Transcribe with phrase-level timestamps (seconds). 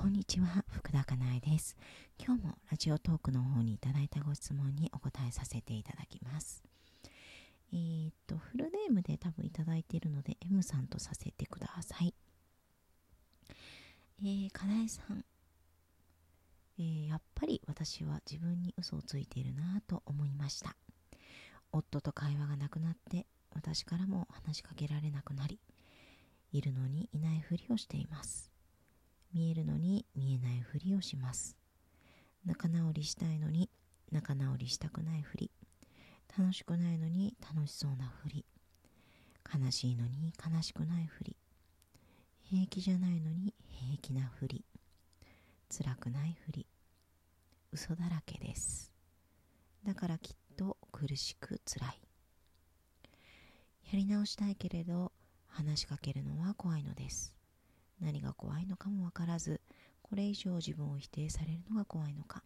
[0.00, 1.76] こんにちは、福田かなえです。
[2.18, 6.64] 今日もラジオトークの方にいただいたご質問にお答えさせていただきます。
[7.70, 12.14] えー、っと、フルネームで多分いただいているので、M さんとさせてください。
[14.22, 15.22] えー、かなえさん、
[16.78, 20.76] えー、やっぱり私は自分に嘘をついているなぁと思いました。
[21.72, 25.60] 夫と会話がなくなって、私からも話しかけられなくなり、
[26.52, 28.49] いるのにいないふりをしています。
[29.32, 31.56] 見えるのに見えないふりをします。
[32.44, 33.70] 仲直りしたいのに
[34.10, 35.50] 仲直りしたくないふり。
[36.38, 38.44] 楽しくないのに楽しそうなふり。
[39.52, 41.36] 悲しいのに悲しくないふり。
[42.42, 44.64] 平気じゃないのに平気なふり。
[45.68, 46.66] 辛くないふり。
[47.72, 48.90] 嘘だらけです。
[49.84, 52.00] だからきっと苦しく辛い。
[53.92, 55.12] やり直したいけれど
[55.48, 57.39] 話しかけるのは怖いのです。
[58.00, 59.60] 何が怖いのかもわからず、
[60.02, 62.42] これ以上自分を否定されるのが怖いのか、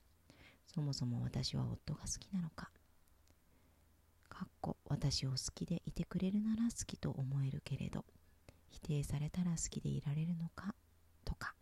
[0.66, 2.70] そもそも私は夫が好きなのか、
[4.28, 8.04] かっこ私を好きでいてくれるなら好きと思えるけれど、
[8.70, 10.74] 否定されたら好きでいられるのか、
[11.24, 11.54] とか、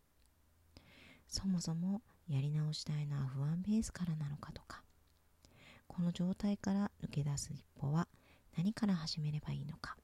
[1.29, 4.83] そもそもやり直したいのは不安ベースからなのかとか、
[5.87, 8.09] この状態から抜け出す一歩は
[8.57, 9.97] 何から始めればいいのか、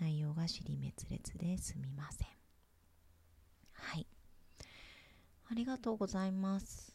[0.00, 2.28] 内容が尻滅裂ですみません。
[3.72, 4.06] はい。
[5.50, 6.94] ありがとうございます。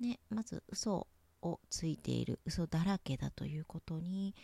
[0.00, 1.06] ね、まず嘘
[1.42, 4.34] をついている、嘘だらけだということに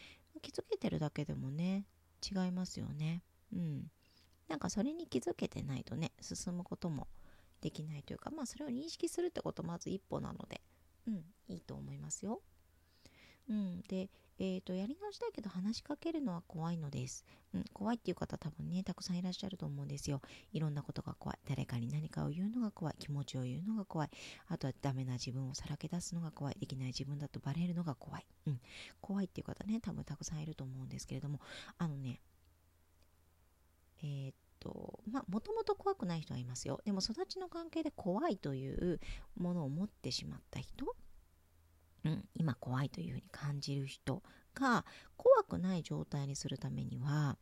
[0.41, 1.86] 気づけてるだけでもね、
[2.22, 3.22] 違いますよね。
[3.53, 3.91] うん。
[4.48, 7.09] なんかそれに気づけてないとね、進むことも
[7.61, 10.61] できないというか、まあそれを認識するってことまず一歩なので、
[11.06, 12.42] うん、いいと思いますよ。
[13.48, 20.21] うん、で、えーと、やり直したいけど話しかけるのは怖いのです、うん、怖いっていう方多分ねたくさんいらっしゃると思うんですよ。
[20.53, 21.39] いろんなことが怖い。
[21.49, 22.95] 誰かに何かを言うのが怖い。
[22.99, 24.11] 気持ちを言うのが怖い。
[24.49, 26.57] あとはダメな自分をさらけ出すのが怖い。
[26.59, 28.61] できない自分だとバレるのが怖い、うん、
[29.00, 31.41] 怖いっていう方ね多分たくさんいると思うんですけれども。
[31.78, 32.21] あのね
[34.03, 36.81] えー、っとまあもともと怖くない人はいますよ。
[36.84, 39.00] でも育ちの関係で怖いという
[39.37, 40.87] ものを持ってしまった人
[42.05, 44.23] うん、今怖いというふうに感じる人
[44.55, 44.85] が
[45.17, 47.37] 怖くない状態にするためには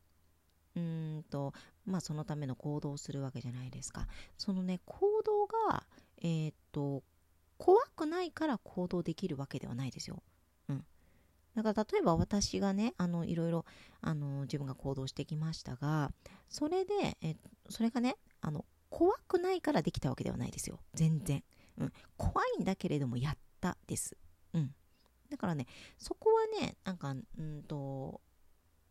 [0.77, 1.53] うんと
[1.85, 4.07] まあそのための行動をするわけじゃないですか。
[4.39, 5.85] そのね行動が
[6.19, 7.03] えー、っと
[7.59, 10.23] 怖くないから行動できるわけではないですよ。
[10.69, 10.85] うん、
[11.55, 13.65] だから例えば私がねあのいろいろ
[14.01, 16.13] あの自分が行動してきましたが
[16.49, 17.35] それでえ
[17.69, 20.81] それがねあの怖くないからできたわけではないですよ。
[20.95, 21.43] 全然、
[21.79, 24.17] うん、怖いんだけれどもやったです。
[24.55, 24.75] うん。
[25.31, 25.67] だからね、
[25.99, 28.21] そこはね、なんか、うんと、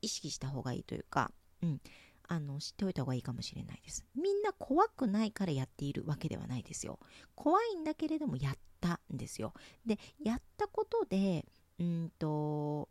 [0.01, 1.31] 意識した方がいいというか、
[1.61, 1.81] うん。
[2.27, 4.05] あの、知っておいた方がいいかもしれないです。
[4.15, 6.99] みんな怖くないからやっているわけではないですよ。
[7.35, 9.53] 怖いんだけれどもやったんですよ。
[9.85, 11.45] で、やったことで、
[11.79, 12.87] うんと、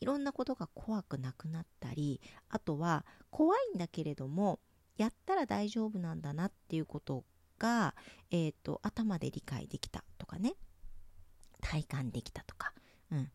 [0.00, 2.20] いろんなことが怖くなくなったり、
[2.50, 4.60] あとは怖いんだけれども、
[4.96, 7.24] やったら大丈夫なんだなっていうこと
[7.58, 7.94] が、
[8.30, 10.54] えっ、ー、と、頭で理解できたとかね。
[11.64, 12.74] 体感できたとか、
[13.10, 13.30] うん、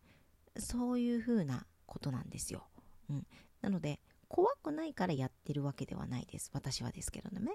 [0.56, 2.68] そういうふうなことなんですよ。
[3.10, 3.26] うん、
[3.60, 7.52] なので怖くないからやってるわけではないです私はですけどね。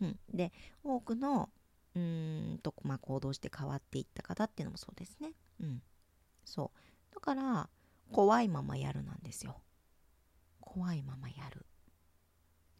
[0.00, 0.52] うん、で
[0.84, 1.50] 多くの
[1.96, 5.32] うーんと、まあ、行動して変わっていった方っていうのもそうですね。
[5.60, 5.82] うん、
[6.44, 6.70] そ
[7.10, 7.68] うだから
[8.12, 9.60] 怖いままやるなんですよ。
[10.60, 11.66] 怖いままやる。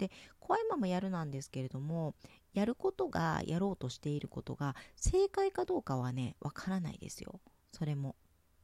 [0.02, 2.14] で怖いままやるなんですけれども
[2.54, 7.40] やることがやろうとしていることが正解かどうかはねわからないですよ
[7.72, 8.16] それも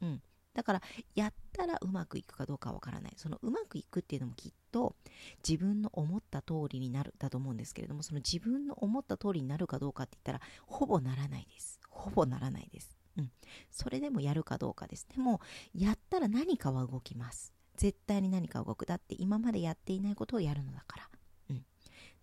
[0.03, 0.23] うん
[0.55, 0.83] だから
[1.15, 4.97] やったらうまくいくかどうかわからないそのうまくいくっていうのもきっと
[5.49, 13.31] 自分の思った通りになるだと思うんですけれどもその自分の思った通りになるかどうかって言ったらほぼならないですほぼならないですうん、
[13.71, 15.07] それでもやるかどうかです。
[15.15, 15.41] でも、
[15.75, 17.53] やったら何かは動きます。
[17.77, 18.87] 絶対に何か動く。
[18.87, 21.09] だって今までやっていないことをやるのだから。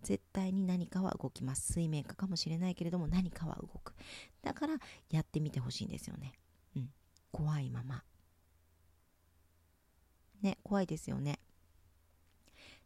[0.05, 1.74] 絶対に何かは動きます。
[1.74, 3.95] 水面下かもしれないけれども何かは動く。
[4.44, 4.75] だから
[5.09, 6.33] やってみてほしいんですよね。
[6.75, 6.89] うん。
[7.31, 8.03] 怖いまま。
[10.44, 11.39] ね怖いですよね。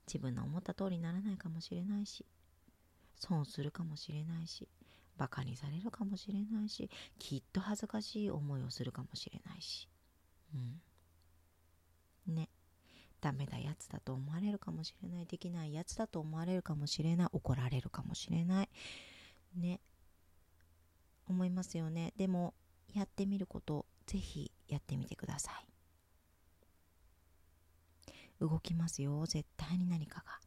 [0.08, 2.26] 自分の思った通りにならないかもしれないし。
[3.16, 4.70] 損するかもしれないし。
[5.18, 6.90] バカにされるかもしれないし。
[7.20, 9.90] きっと恥ずかしい思いをするかもしれないし。
[10.56, 10.58] う
[12.32, 12.34] ん。
[12.34, 12.48] ね。
[13.22, 18.70] ダメなやつだと思われるかもしれないできないやつだと思われるかもしれない怒られるかもしれない。
[19.56, 19.80] ね。
[21.28, 22.14] 思いますよね。
[22.18, 22.54] でも
[22.94, 25.66] やってみることぜひやってみてください。
[28.40, 29.26] 動きますよ。
[29.26, 30.40] 絶対に何かが。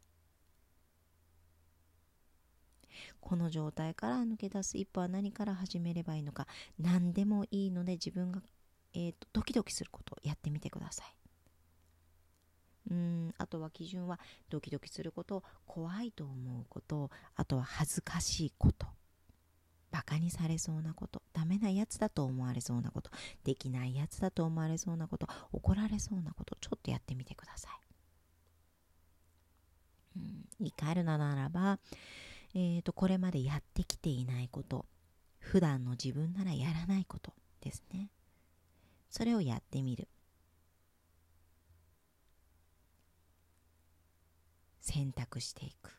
[3.20, 6.46] この状態から抜け出す一歩は何から始めればいいのか。
[6.78, 8.42] 何でもいいので自分が、
[8.94, 11.21] えーと、ドキドキすることをやってみてください。
[12.90, 13.34] うん。
[13.38, 14.18] あとは基準は
[14.48, 17.10] ドキドキすること怖いと思うこと。
[17.36, 18.86] あとは恥ずかしいこと。
[19.90, 21.22] バカにされそうなこと。
[21.32, 23.10] ダメなやつだと思われそうなこと。
[23.44, 25.28] できないやつだと思われそうなこと。
[25.52, 26.56] 怒られそうなこと。
[26.60, 27.72] ちょっとやってみてください、
[30.16, 31.78] うん、言い換えるならば
[32.54, 34.84] えーと、これまでやってきていないこと。
[35.38, 38.10] 普段の自分ならやらないことですね。
[39.10, 40.08] それをやってみる。
[44.82, 45.96] 選択していく。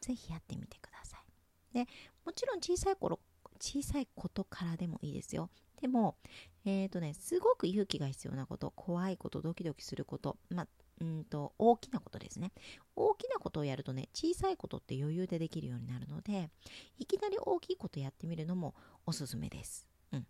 [0.00, 1.74] ぜひやってみてください。
[1.74, 1.86] で
[2.24, 3.20] もちろん小さい頃
[3.60, 5.50] 小さいことからでもいいですよ。
[5.80, 6.16] でも
[6.64, 10.66] えっ、ー、とねすごく勇気が必要なこと怖いことドキドキすることま
[11.00, 12.52] うんと大きなことですね。
[12.94, 16.50] 大きなことをやるとね小さいことって余裕でできるようになるので
[16.98, 18.74] いきなり大きいことやってみるのも
[19.04, 20.26] おすすめです、うん、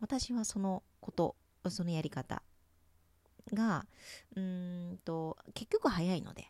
[0.00, 1.36] 私はそのこと
[1.70, 2.42] そのやり方
[3.52, 3.86] が
[4.36, 6.46] うんと結局早いので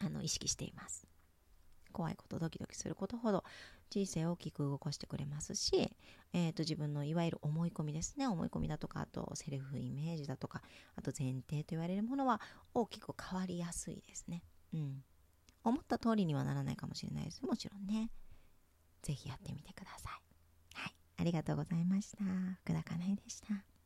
[0.00, 1.06] あの意識しています。
[1.92, 3.42] 怖いことドキドキすることほど
[3.90, 5.90] 人生を大きく動かしてくれますし、
[6.32, 8.28] えーと、自分のいわゆる思い込みですね。
[8.28, 10.62] 思い込みだとかあとセルフイメージだとか
[10.96, 12.40] あと前提と言われるものは
[12.74, 14.42] 大きく変わりやすいですね。
[14.74, 15.02] うん。
[15.64, 17.44] 思った通りにはならないかもしれないです。
[17.44, 18.10] もちろんね。
[19.02, 20.12] ぜひやってみてください。
[20.74, 20.94] はい。
[21.16, 22.24] ありがとうございました。
[22.64, 23.77] 福田かなえでした。